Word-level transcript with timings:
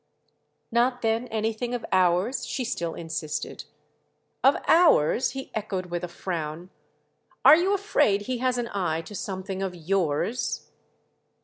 "Not 0.71 1.03
then 1.03 1.27
anything 1.27 1.75
of 1.75 1.85
ours?" 1.91 2.43
she 2.47 2.63
still 2.65 2.95
insisted. 2.95 3.65
"Of 4.43 4.55
'ours'?" 4.67 5.33
he 5.37 5.51
echoed 5.53 5.91
with 5.91 6.03
a 6.03 6.07
frown. 6.07 6.71
"Are 7.45 7.55
you 7.55 7.75
afraid 7.75 8.23
he 8.23 8.39
has 8.39 8.57
an 8.57 8.69
eye 8.73 9.03
to 9.03 9.13
something 9.13 9.61
of 9.61 9.75
yours?" 9.75 10.71